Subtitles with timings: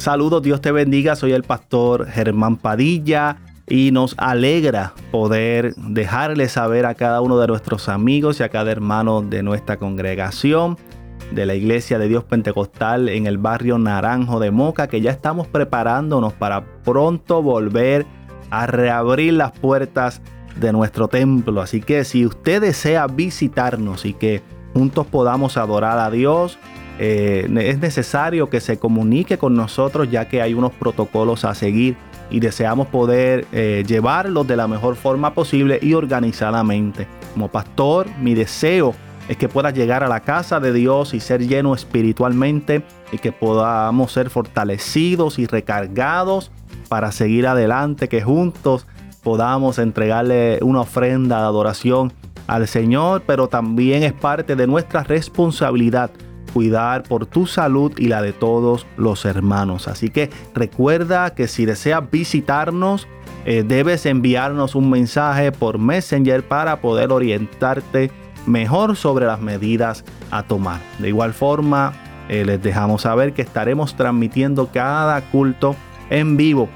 [0.00, 1.14] Saludos, Dios te bendiga.
[1.14, 3.36] Soy el pastor Germán Padilla
[3.68, 8.72] y nos alegra poder dejarle saber a cada uno de nuestros amigos y a cada
[8.72, 10.78] hermano de nuestra congregación
[11.32, 15.46] de la Iglesia de Dios Pentecostal en el barrio Naranjo de Moca que ya estamos
[15.46, 18.06] preparándonos para pronto volver
[18.48, 20.22] a reabrir las puertas
[20.56, 21.60] de nuestro templo.
[21.60, 24.40] Así que si usted desea visitarnos y que
[24.72, 26.58] juntos podamos adorar a Dios,
[27.02, 31.96] eh, es necesario que se comunique con nosotros ya que hay unos protocolos a seguir
[32.28, 37.08] y deseamos poder eh, llevarlos de la mejor forma posible y organizadamente.
[37.32, 38.94] Como pastor, mi deseo
[39.30, 43.32] es que puedas llegar a la casa de Dios y ser lleno espiritualmente y que
[43.32, 46.50] podamos ser fortalecidos y recargados
[46.90, 48.86] para seguir adelante, que juntos
[49.22, 52.12] podamos entregarle una ofrenda de adoración
[52.46, 56.10] al Señor, pero también es parte de nuestra responsabilidad
[56.52, 59.88] cuidar por tu salud y la de todos los hermanos.
[59.88, 63.08] Así que recuerda que si deseas visitarnos,
[63.44, 68.10] eh, debes enviarnos un mensaje por Messenger para poder orientarte
[68.46, 70.80] mejor sobre las medidas a tomar.
[70.98, 71.92] De igual forma,
[72.28, 75.74] eh, les dejamos saber que estaremos transmitiendo cada culto
[76.10, 76.68] en vivo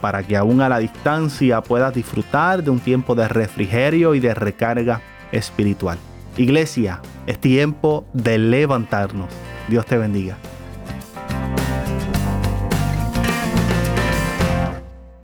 [0.00, 4.34] para que aún a la distancia puedas disfrutar de un tiempo de refrigerio y de
[4.34, 5.00] recarga
[5.30, 5.98] espiritual.
[6.36, 9.28] Iglesia, es tiempo de levantarnos.
[9.68, 10.38] Dios te bendiga.